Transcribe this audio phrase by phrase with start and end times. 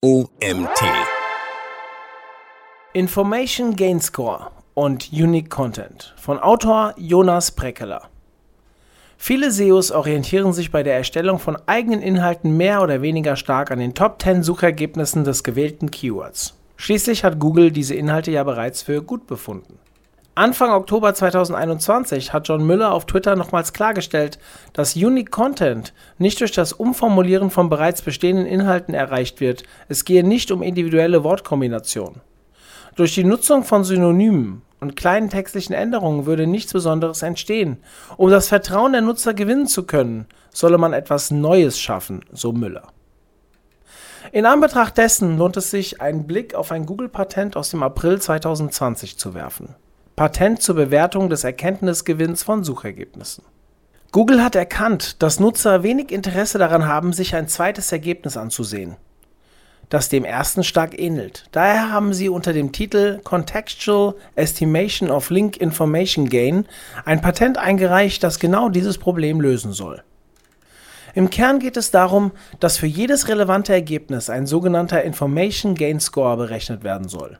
[0.00, 0.80] OMT.
[2.92, 8.02] Information Gain Score und Unique Content von Autor Jonas Breckeler.
[9.16, 13.80] Viele SEOs orientieren sich bei der Erstellung von eigenen Inhalten mehr oder weniger stark an
[13.80, 16.56] den Top 10 Suchergebnissen des gewählten Keywords.
[16.76, 19.80] Schließlich hat Google diese Inhalte ja bereits für gut befunden.
[20.38, 24.38] Anfang Oktober 2021 hat John Müller auf Twitter nochmals klargestellt,
[24.72, 30.22] dass Unique Content nicht durch das Umformulieren von bereits bestehenden Inhalten erreicht wird, es gehe
[30.22, 32.20] nicht um individuelle Wortkombinationen.
[32.94, 37.78] Durch die Nutzung von Synonymen und kleinen textlichen Änderungen würde nichts Besonderes entstehen.
[38.16, 42.86] Um das Vertrauen der Nutzer gewinnen zu können, solle man etwas Neues schaffen, so Müller.
[44.30, 49.18] In Anbetracht dessen lohnt es sich, einen Blick auf ein Google-Patent aus dem April 2020
[49.18, 49.74] zu werfen.
[50.18, 53.44] Patent zur Bewertung des Erkenntnisgewinns von Suchergebnissen.
[54.10, 58.96] Google hat erkannt, dass Nutzer wenig Interesse daran haben, sich ein zweites Ergebnis anzusehen,
[59.90, 61.44] das dem ersten stark ähnelt.
[61.52, 66.66] Daher haben sie unter dem Titel Contextual Estimation of Link Information Gain
[67.04, 70.02] ein Patent eingereicht, das genau dieses Problem lösen soll.
[71.14, 76.36] Im Kern geht es darum, dass für jedes relevante Ergebnis ein sogenannter Information Gain Score
[76.36, 77.38] berechnet werden soll.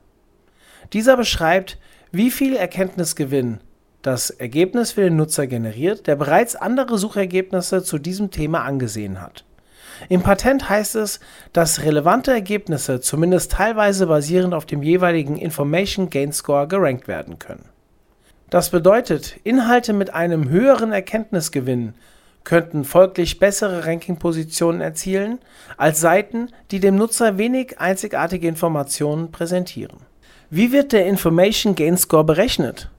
[0.93, 1.77] Dieser beschreibt,
[2.11, 3.59] wie viel Erkenntnisgewinn
[4.01, 9.43] das Ergebnis für den Nutzer generiert, der bereits andere Suchergebnisse zu diesem Thema angesehen hat.
[10.07, 11.19] Im Patent heißt es,
[11.51, 17.65] dass relevante Ergebnisse zumindest teilweise basierend auf dem jeweiligen Information Gain Score gerankt werden können.
[18.49, 21.93] Das bedeutet, Inhalte mit einem höheren Erkenntnisgewinn
[22.45, 25.39] könnten folglich bessere Rankingpositionen erzielen
[25.77, 30.08] als Seiten, die dem Nutzer wenig einzigartige Informationen präsentieren.
[30.51, 32.89] Wie wird der Information Gain Score berechnet?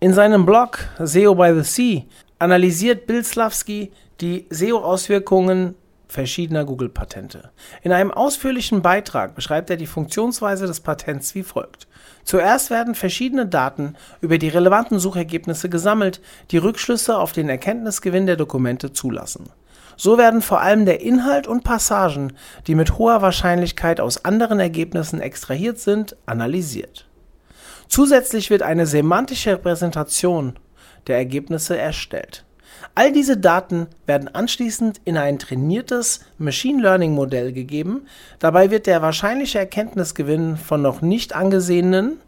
[0.00, 2.04] In seinem Blog SEO by the Sea
[2.38, 5.74] analysiert Bill Slavsky die SEO-Auswirkungen
[6.08, 7.50] verschiedener Google-Patente.
[7.82, 11.88] In einem ausführlichen Beitrag beschreibt er die Funktionsweise des Patents wie folgt.
[12.22, 16.22] Zuerst werden verschiedene Daten über die relevanten Suchergebnisse gesammelt,
[16.52, 19.50] die Rückschlüsse auf den Erkenntnisgewinn der Dokumente zulassen.
[19.96, 22.32] So werden vor allem der Inhalt und Passagen,
[22.66, 27.06] die mit hoher Wahrscheinlichkeit aus anderen Ergebnissen extrahiert sind, analysiert.
[27.88, 30.54] Zusätzlich wird eine semantische Repräsentation
[31.06, 32.44] der Ergebnisse erstellt.
[32.94, 38.06] All diese Daten werden anschließend in ein trainiertes Machine Learning Modell gegeben.
[38.38, 42.18] Dabei wird der wahrscheinliche Erkenntnisgewinn von noch nicht angesehenen,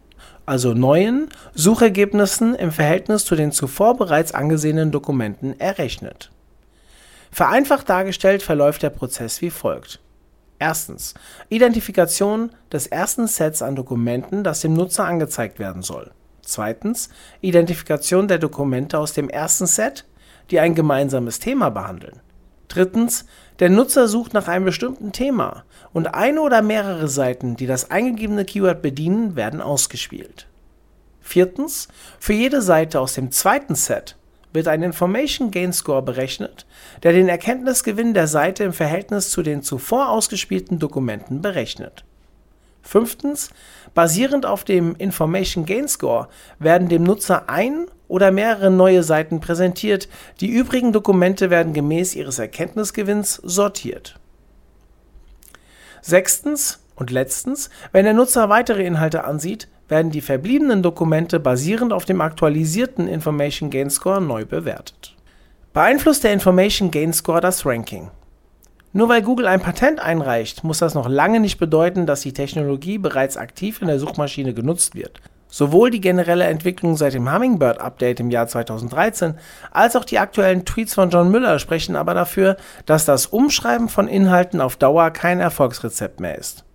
[0.45, 6.31] also neuen, Suchergebnissen im Verhältnis zu den zuvor bereits angesehenen Dokumenten errechnet
[7.31, 9.99] Vereinfacht dargestellt verläuft der Prozess wie folgt.
[10.59, 11.13] Erstens.
[11.49, 16.11] Identifikation des ersten Sets an Dokumenten, das dem Nutzer angezeigt werden soll.
[16.41, 17.09] Zweitens.
[17.41, 20.05] Identifikation der Dokumente aus dem ersten Set,
[20.49, 22.21] die ein gemeinsames Thema behandeln.
[22.67, 23.25] Drittens.
[23.59, 28.45] Der Nutzer sucht nach einem bestimmten Thema und eine oder mehrere Seiten, die das eingegebene
[28.45, 30.47] Keyword bedienen, werden ausgespielt.
[31.21, 31.87] Viertens.
[32.19, 34.16] Für jede Seite aus dem zweiten Set
[34.53, 36.65] wird ein Information Gain Score berechnet,
[37.03, 42.03] der den Erkenntnisgewinn der Seite im Verhältnis zu den zuvor ausgespielten Dokumenten berechnet.
[42.81, 43.49] Fünftens.
[43.93, 50.07] Basierend auf dem Information Gain Score werden dem Nutzer ein oder mehrere neue Seiten präsentiert,
[50.39, 54.19] die übrigen Dokumente werden gemäß ihres Erkenntnisgewinns sortiert.
[56.01, 62.05] Sechstens und letztens, wenn der Nutzer weitere Inhalte ansieht, werden die verbliebenen Dokumente basierend auf
[62.05, 65.15] dem aktualisierten Information Gain Score neu bewertet.
[65.73, 68.09] Beeinflusst der Information Gain Score das Ranking?
[68.93, 72.97] Nur weil Google ein Patent einreicht, muss das noch lange nicht bedeuten, dass die Technologie
[72.97, 75.21] bereits aktiv in der Suchmaschine genutzt wird.
[75.49, 79.35] Sowohl die generelle Entwicklung seit dem Hummingbird Update im Jahr 2013
[79.71, 84.07] als auch die aktuellen Tweets von John Müller sprechen aber dafür, dass das Umschreiben von
[84.07, 86.66] Inhalten auf Dauer kein Erfolgsrezept mehr ist.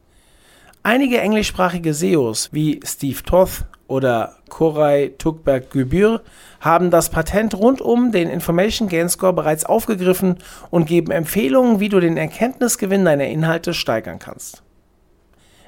[0.84, 6.22] Einige englischsprachige SEOs wie Steve Toth oder Koray Tukberg-Gübür
[6.60, 10.38] haben das Patent rund um den Information Gain Score bereits aufgegriffen
[10.70, 14.65] und geben Empfehlungen, wie du den Erkenntnisgewinn deiner Inhalte steigern kannst.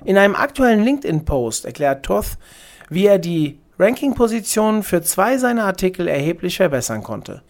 [0.04, 2.36] In einem aktuellen LinkedIn-Post erklärt Toth,
[2.90, 7.42] wie er die Ranking-Positionen für zwei seiner Artikel erheblich verbessern konnte.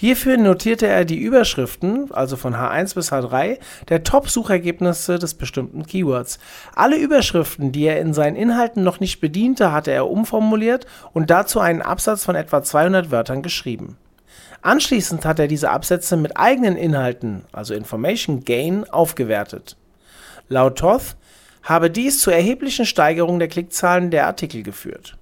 [0.00, 3.58] Hierfür notierte er die Überschriften, also von H1 bis H3,
[3.88, 6.38] der Top-Suchergebnisse des bestimmten Keywords.
[6.76, 11.58] Alle Überschriften, die er in seinen Inhalten noch nicht bediente, hatte er umformuliert und dazu
[11.58, 13.96] einen Absatz von etwa 200 Wörtern geschrieben.
[14.62, 19.76] Anschließend hat er diese Absätze mit eigenen Inhalten, also Information Gain, aufgewertet.
[20.48, 21.16] Laut Toth
[21.64, 25.18] habe dies zur erheblichen Steigerung der Klickzahlen der Artikel geführt.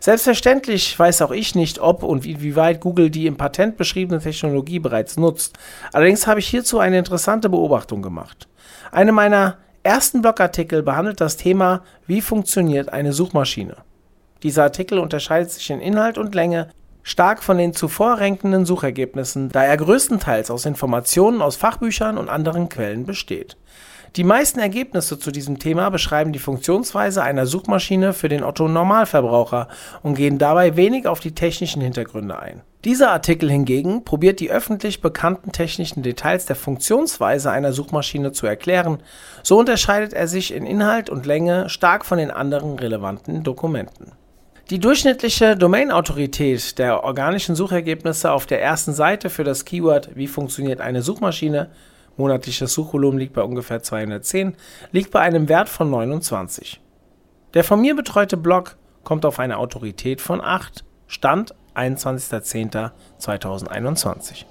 [0.00, 4.78] Selbstverständlich weiß auch ich nicht, ob und wie weit Google die im Patent beschriebene Technologie
[4.78, 5.56] bereits nutzt.
[5.92, 8.48] Allerdings habe ich hierzu eine interessante Beobachtung gemacht.
[8.92, 13.76] Eine meiner ersten Blogartikel behandelt das Thema, wie funktioniert eine Suchmaschine.
[14.42, 16.68] Dieser Artikel unterscheidet sich in Inhalt und Länge
[17.02, 22.68] stark von den zuvor rankenden Suchergebnissen, da er größtenteils aus Informationen aus Fachbüchern und anderen
[22.68, 23.56] Quellen besteht.
[24.14, 29.68] Die meisten Ergebnisse zu diesem Thema beschreiben die Funktionsweise einer Suchmaschine für den Otto-Normalverbraucher
[30.02, 32.62] und gehen dabei wenig auf die technischen Hintergründe ein.
[32.84, 39.02] Dieser Artikel hingegen probiert die öffentlich bekannten technischen Details der Funktionsweise einer Suchmaschine zu erklären,
[39.42, 44.12] so unterscheidet er sich in Inhalt und Länge stark von den anderen relevanten Dokumenten.
[44.70, 50.80] Die durchschnittliche Domain-Autorität der organischen Suchergebnisse auf der ersten Seite für das Keyword Wie funktioniert
[50.80, 51.70] eine Suchmaschine
[52.16, 54.54] monatliches Suchvolumen liegt bei ungefähr 210,
[54.92, 56.80] liegt bei einem Wert von 29.
[57.54, 64.44] Der von mir betreute Blog kommt auf eine Autorität von 8, Stand 21.10.2021.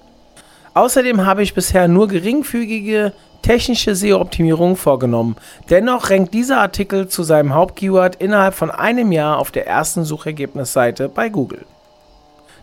[0.74, 5.38] Außerdem habe ich bisher nur geringfügige technische SEO-Optimierungen vorgenommen.
[5.70, 11.10] Dennoch rankt dieser Artikel zu seinem Hauptkeyword innerhalb von einem Jahr auf der ersten Suchergebnisseite
[11.10, 11.66] bei Google.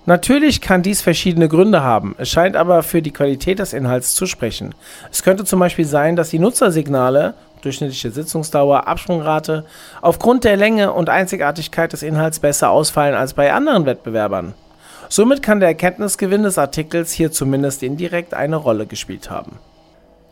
[0.05, 4.27] Natürlich kann dies verschiedene Gründe haben, es scheint aber für die Qualität des Inhalts zu
[4.27, 4.75] sprechen.
[5.13, 9.65] Es könnte zum Beispiel sein, dass die Nutzersignale durchschnittliche Sitzungsdauer, Absprungrate
[10.01, 14.55] aufgrund der Länge und Einzigartigkeit des Inhalts besser ausfallen als bei anderen Wettbewerbern.
[15.09, 19.59] Somit kann der Erkenntnisgewinn des Artikels hier zumindest indirekt eine Rolle gespielt haben.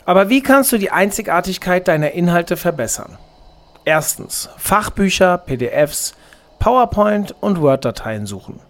[0.05, 3.19] Aber wie kannst du die Einzigartigkeit deiner Inhalte verbessern?
[3.84, 6.14] Erstens, Fachbücher, PDFs,
[6.58, 8.61] PowerPoint und Word-Dateien suchen.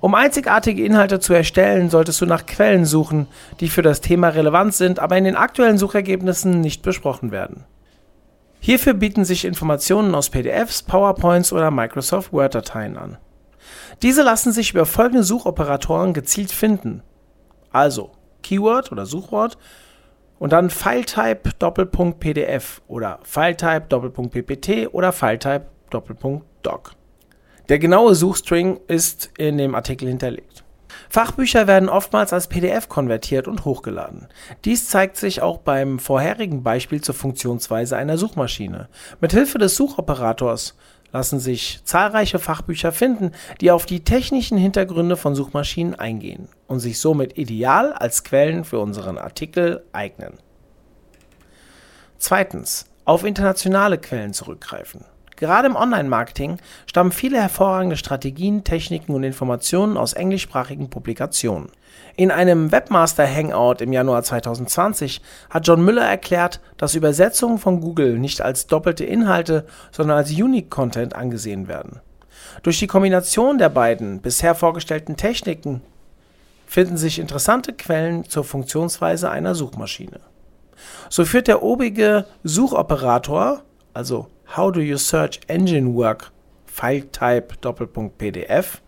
[0.00, 3.26] Um einzigartige Inhalte zu erstellen, solltest du nach Quellen suchen,
[3.60, 7.64] die für das Thema relevant sind, aber in den aktuellen Suchergebnissen nicht besprochen werden.
[8.60, 13.18] Hierfür bieten sich Informationen aus PDFs, PowerPoints oder Microsoft Word-Dateien an.
[14.02, 17.02] Diese lassen sich über folgende Suchoperatoren gezielt finden.
[17.72, 18.12] Also
[18.42, 19.58] Keyword oder Suchwort
[20.38, 26.92] und dann Filetype Doppelpunkt PDF oder Filetype Doppelpunkt PPT oder Filetype Doppelpunkt Doc.
[27.68, 30.64] Der genaue Suchstring ist in dem Artikel hinterlegt.
[31.10, 34.28] Fachbücher werden oftmals als PDF konvertiert und hochgeladen.
[34.64, 38.88] Dies zeigt sich auch beim vorherigen Beispiel zur Funktionsweise einer Suchmaschine.
[39.20, 40.76] Mithilfe des Suchoperators
[41.12, 46.98] lassen sich zahlreiche Fachbücher finden, die auf die technischen Hintergründe von Suchmaschinen eingehen und sich
[46.98, 50.34] somit ideal als Quellen für unseren Artikel eignen.
[52.18, 52.86] Zweitens.
[53.04, 55.06] Auf internationale Quellen zurückgreifen.
[55.38, 61.70] Gerade im Online-Marketing stammen viele hervorragende Strategien, Techniken und Informationen aus englischsprachigen Publikationen.
[62.16, 68.40] In einem Webmaster-Hangout im Januar 2020 hat John Müller erklärt, dass Übersetzungen von Google nicht
[68.40, 72.00] als doppelte Inhalte, sondern als Unique Content angesehen werden.
[72.64, 75.82] Durch die Kombination der beiden bisher vorgestellten Techniken
[76.66, 80.18] finden sich interessante Quellen zur Funktionsweise einer Suchmaschine.
[81.08, 83.62] So führt der obige Suchoperator,
[83.98, 86.30] also How do you search engine work?
[86.64, 88.80] Filetype Doppelpunkt PDF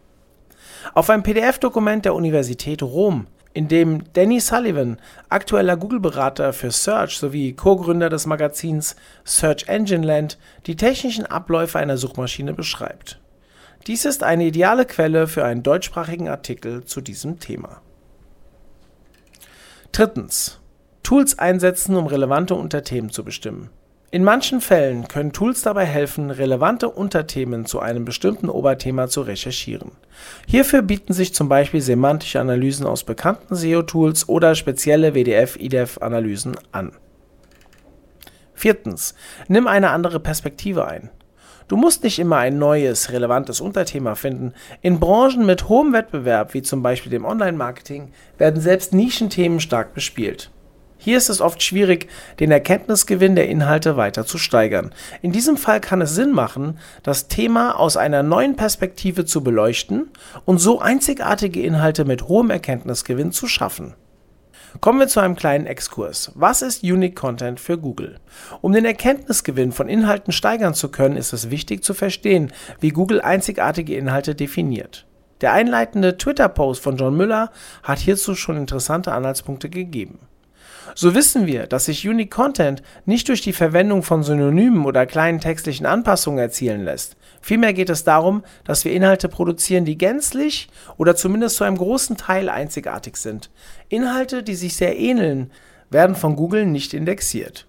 [0.95, 4.99] auf ein PDF-Dokument der Universität Rom, in dem Danny Sullivan,
[5.29, 11.97] aktueller Google-Berater für Search sowie Co-Gründer des Magazins Search Engine Land, die technischen Abläufe einer
[11.97, 13.21] Suchmaschine beschreibt.
[13.87, 17.83] Dies ist eine ideale Quelle für einen deutschsprachigen Artikel zu diesem Thema.
[19.93, 20.61] Drittens.
[21.03, 23.71] Tools einsetzen, um relevante Unterthemen zu bestimmen.
[24.13, 29.93] In manchen Fällen können Tools dabei helfen, relevante Unterthemen zu einem bestimmten Oberthema zu recherchieren.
[30.49, 36.91] Hierfür bieten sich zum Beispiel semantische Analysen aus bekannten SEO-Tools oder spezielle WDF-IDEF-Analysen an.
[38.53, 39.15] Viertens.
[39.47, 41.11] Nimm eine andere Perspektive ein.
[41.69, 44.55] Du musst nicht immer ein neues, relevantes Unterthema finden.
[44.83, 50.51] In Branchen mit hohem Wettbewerb, wie zum Beispiel dem Online-Marketing, werden selbst Nischenthemen stark bespielt.
[51.03, 52.09] Hier ist es oft schwierig,
[52.41, 54.91] den Erkenntnisgewinn der Inhalte weiter zu steigern.
[55.23, 60.11] In diesem Fall kann es Sinn machen, das Thema aus einer neuen Perspektive zu beleuchten
[60.45, 63.95] und so einzigartige Inhalte mit hohem Erkenntnisgewinn zu schaffen.
[64.83, 66.33] Kommen wir zu einem kleinen Exkurs.
[66.35, 68.21] Was ist Unique Content für Google?
[68.61, 73.23] Um den Erkenntnisgewinn von Inhalten steigern zu können, ist es wichtig zu verstehen, wie Google
[73.23, 75.07] einzigartige Inhalte definiert.
[75.41, 77.51] Der einleitende Twitter-Post von John Müller
[77.83, 80.19] hat hierzu schon interessante Anhaltspunkte gegeben.
[80.95, 85.41] So wissen wir, dass sich Unique Content nicht durch die Verwendung von Synonymen oder kleinen
[85.41, 87.17] textlichen Anpassungen erzielen lässt.
[87.41, 92.17] Vielmehr geht es darum, dass wir Inhalte produzieren, die gänzlich oder zumindest zu einem großen
[92.17, 93.51] Teil einzigartig sind.
[93.89, 95.51] Inhalte, die sich sehr ähneln,
[95.91, 97.67] werden von Google nicht indexiert.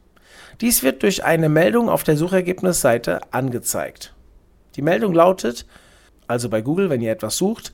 [0.59, 4.13] Dies wird durch eine Meldung auf der Suchergebnisseite angezeigt.
[4.75, 5.65] Die Meldung lautet,
[6.27, 7.73] also bei Google, wenn ihr etwas sucht.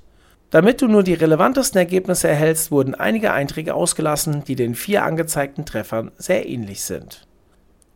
[0.49, 5.65] Damit du nur die relevantesten Ergebnisse erhältst, wurden einige Einträge ausgelassen, die den vier angezeigten
[5.65, 7.27] Treffern sehr ähnlich sind.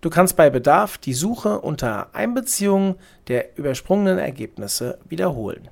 [0.01, 2.95] Du kannst bei Bedarf die Suche unter Einbeziehung
[3.27, 5.69] der übersprungenen Ergebnisse wiederholen.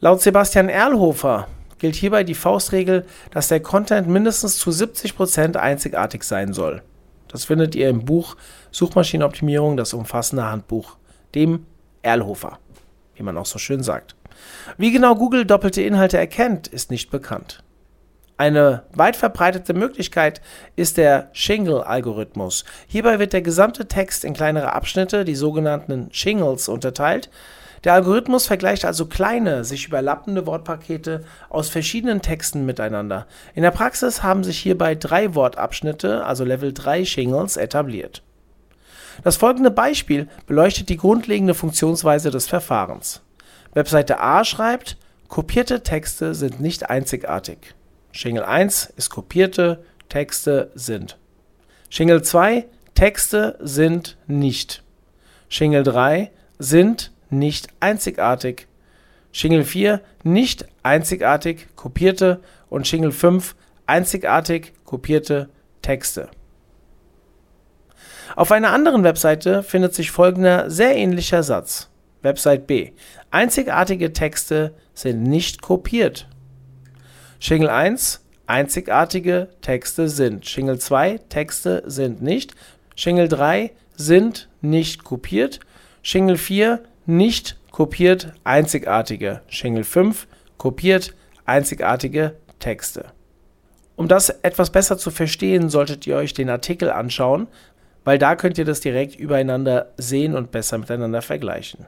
[0.00, 6.52] Laut Sebastian Erlhofer gilt hierbei die Faustregel, dass der Content mindestens zu 70% einzigartig sein
[6.52, 6.82] soll.
[7.26, 8.36] Das findet ihr im Buch
[8.70, 10.96] Suchmaschinenoptimierung, das umfassende Handbuch,
[11.34, 11.66] dem
[12.02, 12.58] Erlhofer,
[13.14, 14.14] wie man auch so schön sagt.
[14.76, 17.62] Wie genau Google doppelte Inhalte erkennt, ist nicht bekannt.
[18.40, 20.40] Eine weit verbreitete Möglichkeit
[20.74, 22.64] ist der Shingle-Algorithmus.
[22.86, 27.28] Hierbei wird der gesamte Text in kleinere Abschnitte, die sogenannten Shingles, unterteilt.
[27.84, 33.26] Der Algorithmus vergleicht also kleine, sich überlappende Wortpakete aus verschiedenen Texten miteinander.
[33.54, 38.22] In der Praxis haben sich hierbei drei Wortabschnitte, also Level 3 Shingles, etabliert.
[39.22, 43.20] Das folgende Beispiel beleuchtet die grundlegende Funktionsweise des Verfahrens.
[43.72, 44.96] Webseite A schreibt,
[45.28, 47.74] kopierte Texte sind nicht einzigartig.
[48.12, 51.18] Shingle 1 ist kopierte Texte sind.
[51.88, 54.82] Shingle 2 Texte sind nicht.
[55.48, 58.66] Shingle 3 sind nicht einzigartig.
[59.32, 63.54] Shingle 4 nicht einzigartig kopierte und Shingle 5
[63.86, 65.48] einzigartig kopierte
[65.82, 66.28] Texte.
[68.36, 71.89] Auf einer anderen Webseite findet sich folgender sehr ähnlicher Satz.
[72.22, 72.92] Website B.
[73.30, 76.28] Einzigartige Texte sind nicht kopiert.
[77.38, 80.46] Shingle 1, einzigartige Texte sind.
[80.46, 82.54] Shingle 2, Texte sind nicht.
[82.96, 85.60] Shingle 3 sind nicht kopiert.
[86.02, 89.42] Shingle 4 nicht kopiert, einzigartige.
[89.48, 90.26] Shingle 5
[90.58, 91.14] kopiert,
[91.46, 93.06] einzigartige Texte.
[93.96, 97.48] Um das etwas besser zu verstehen, solltet ihr euch den Artikel anschauen,
[98.04, 101.86] weil da könnt ihr das direkt übereinander sehen und besser miteinander vergleichen.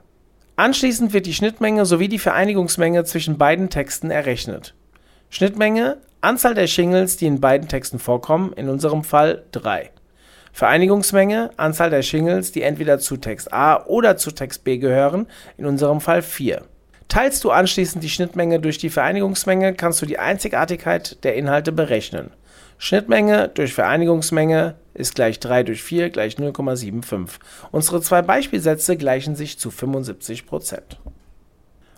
[0.56, 4.74] Anschließend wird die Schnittmenge sowie die Vereinigungsmenge zwischen beiden Texten errechnet.
[5.30, 9.90] Schnittmenge, Anzahl der Shingles, die in beiden Texten vorkommen, in unserem Fall 3.
[10.52, 15.64] Vereinigungsmenge, Anzahl der Shingles, die entweder zu Text A oder zu Text B gehören, in
[15.64, 16.62] unserem Fall 4.
[17.08, 22.30] Teilst du anschließend die Schnittmenge durch die Vereinigungsmenge, kannst du die Einzigartigkeit der Inhalte berechnen.
[22.76, 27.38] Schnittmenge durch Vereinigungsmenge ist gleich 3 durch 4 gleich 0,75.
[27.70, 30.80] Unsere zwei Beispielsätze gleichen sich zu 75%.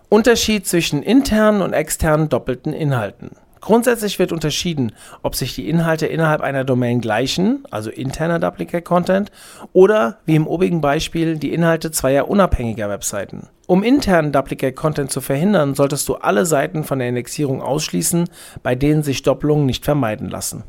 [0.09, 3.31] Unterschied zwischen internen und externen doppelten Inhalten.
[3.65, 9.33] Grundsätzlich wird unterschieden, ob sich die Inhalte innerhalb einer Domain gleichen, also interner Duplicate Content,
[9.73, 13.49] oder wie im obigen Beispiel die Inhalte zweier unabhängiger Webseiten.
[13.67, 18.29] Um internen Duplicate Content zu verhindern, solltest du alle Seiten von der Indexierung ausschließen,
[18.63, 20.65] bei denen sich Doppelungen nicht vermeiden lassen.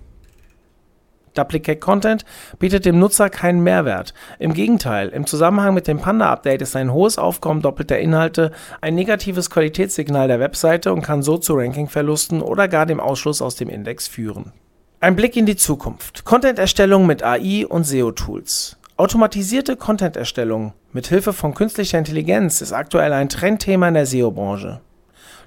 [1.35, 2.25] Duplicate Content
[2.57, 4.13] bietet dem Nutzer keinen Mehrwert.
[4.39, 8.51] Im Gegenteil, im Zusammenhang mit dem Panda-Update ist ein hohes Aufkommen doppelter Inhalte
[8.81, 13.55] ein negatives Qualitätssignal der Webseite und kann so zu Rankingverlusten oder gar dem Ausschluss aus
[13.55, 14.53] dem Index führen.
[15.01, 16.25] Ein Blick in die Zukunft.
[16.25, 18.77] Content-Erstellung mit AI und SEO-Tools.
[18.97, 24.79] Automatisierte Content-Erstellung mit Hilfe von künstlicher Intelligenz ist aktuell ein Trendthema in der SEO-Branche.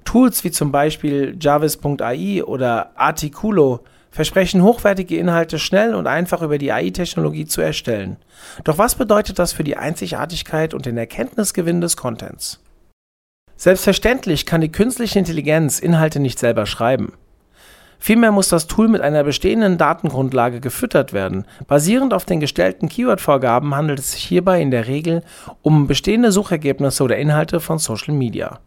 [0.04, 3.80] Tools wie zum Beispiel Jarvis.ai oder Articulo
[4.10, 8.16] versprechen hochwertige Inhalte schnell und einfach über die AI-Technologie zu erstellen.
[8.64, 12.60] Doch was bedeutet das für die Einzigartigkeit und den Erkenntnisgewinn des Contents?
[13.56, 17.12] Selbstverständlich kann die künstliche Intelligenz Inhalte nicht selber schreiben.
[17.98, 21.44] Vielmehr muss das Tool mit einer bestehenden Datengrundlage gefüttert werden.
[21.66, 25.22] Basierend auf den gestellten Keyword-Vorgaben handelt es sich hierbei in der Regel
[25.62, 28.60] um bestehende Suchergebnisse oder Inhalte von Social Media.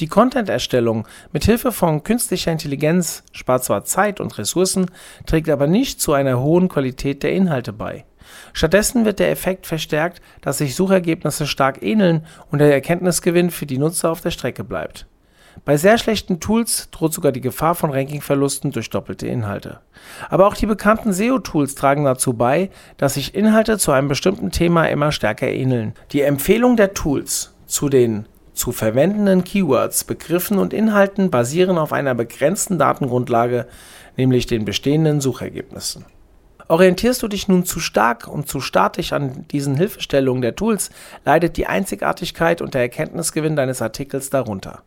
[0.00, 4.90] Die Content-Erstellung mit Hilfe von künstlicher Intelligenz spart zwar Zeit und Ressourcen,
[5.26, 8.04] trägt aber nicht zu einer hohen Qualität der Inhalte bei.
[8.52, 13.78] Stattdessen wird der Effekt verstärkt, dass sich Suchergebnisse stark ähneln und der Erkenntnisgewinn für die
[13.78, 15.06] Nutzer auf der Strecke bleibt.
[15.64, 19.80] Bei sehr schlechten Tools droht sogar die Gefahr von Rankingverlusten durch doppelte Inhalte.
[20.28, 24.86] Aber auch die bekannten SEO-Tools tragen dazu bei, dass sich Inhalte zu einem bestimmten Thema
[24.86, 25.94] immer stärker ähneln.
[26.10, 32.14] Die Empfehlung der Tools zu den zu verwendenden Keywords, Begriffen und Inhalten basieren auf einer
[32.14, 33.66] begrenzten Datengrundlage,
[34.16, 36.04] nämlich den bestehenden Suchergebnissen.
[36.68, 40.90] Orientierst du dich nun zu stark und zu statisch an diesen Hilfestellungen der Tools,
[41.24, 44.82] leidet die Einzigartigkeit und der Erkenntnisgewinn deines Artikels darunter.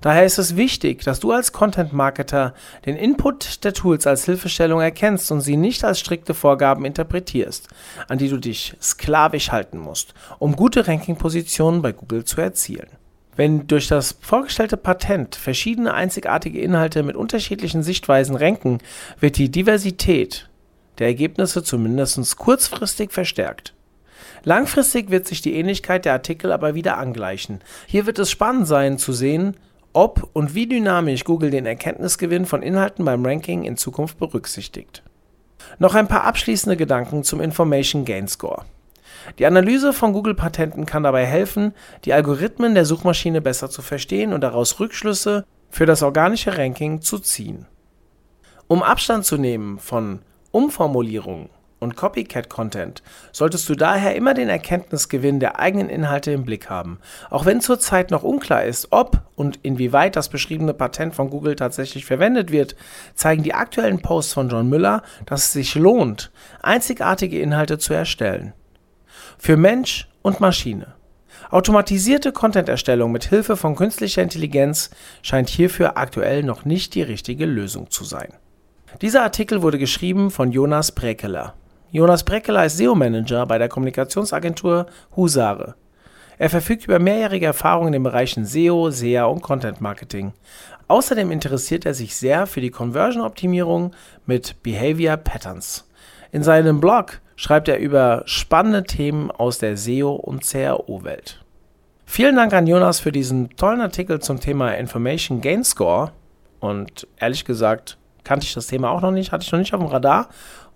[0.00, 2.54] Daher ist es wichtig, dass du als Content Marketer
[2.86, 7.68] den Input der Tools als Hilfestellung erkennst und sie nicht als strikte Vorgaben interpretierst,
[8.06, 12.88] an die du dich sklavisch halten musst, um gute Rankingpositionen bei Google zu erzielen.
[13.38, 18.78] Wenn durch das vorgestellte Patent verschiedene einzigartige Inhalte mit unterschiedlichen Sichtweisen ranken,
[19.20, 20.50] wird die Diversität
[20.98, 23.74] der Ergebnisse zumindest kurzfristig verstärkt.
[24.42, 27.60] Langfristig wird sich die Ähnlichkeit der Artikel aber wieder angleichen.
[27.86, 29.56] Hier wird es spannend sein zu sehen,
[29.92, 35.04] ob und wie dynamisch Google den Erkenntnisgewinn von Inhalten beim Ranking in Zukunft berücksichtigt.
[35.78, 38.64] Noch ein paar abschließende Gedanken zum Information Gain Score.
[39.38, 44.40] Die Analyse von Google-Patenten kann dabei helfen, die Algorithmen der Suchmaschine besser zu verstehen und
[44.40, 47.66] daraus Rückschlüsse für das organische Ranking zu ziehen.
[48.66, 50.20] Um Abstand zu nehmen von
[50.50, 56.98] Umformulierungen und Copycat-Content solltest du daher immer den Erkenntnisgewinn der eigenen Inhalte im Blick haben.
[57.30, 62.04] Auch wenn zurzeit noch unklar ist, ob und inwieweit das beschriebene Patent von Google tatsächlich
[62.04, 62.76] verwendet wird,
[63.14, 66.30] zeigen die aktuellen Posts von John Müller, dass es sich lohnt,
[66.62, 68.52] einzigartige Inhalte zu erstellen.
[69.38, 70.94] Für Mensch und Maschine.
[71.50, 74.90] Automatisierte Content-Erstellung mit Hilfe von künstlicher Intelligenz
[75.22, 78.32] scheint hierfür aktuell noch nicht die richtige Lösung zu sein.
[79.00, 81.54] Dieser Artikel wurde geschrieben von Jonas Brekeler.
[81.90, 85.74] Jonas Brekeler ist SEO-Manager bei der Kommunikationsagentur Husare.
[86.36, 90.32] Er verfügt über mehrjährige Erfahrung in den Bereichen SEO, SEA und Content Marketing.
[90.86, 93.92] Außerdem interessiert er sich sehr für die Conversion-Optimierung
[94.26, 95.88] mit Behavior Patterns.
[96.30, 101.40] In seinem Blog schreibt er über spannende Themen aus der SEO- und CRO-Welt.
[102.04, 106.10] Vielen Dank an Jonas für diesen tollen Artikel zum Thema Information Gain Score.
[106.58, 109.80] Und ehrlich gesagt kannte ich das Thema auch noch nicht, hatte ich noch nicht auf
[109.80, 110.28] dem Radar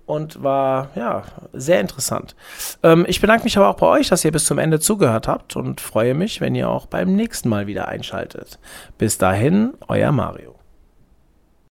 [0.06, 2.36] und war ja sehr interessant.
[2.84, 5.56] Ähm, ich bedanke mich aber auch bei euch, dass ihr bis zum Ende zugehört habt
[5.56, 8.60] und freue mich, wenn ihr auch beim nächsten Mal wieder einschaltet.
[8.98, 10.51] Bis dahin, euer Mario.